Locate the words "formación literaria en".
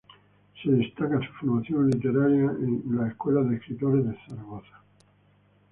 1.33-3.05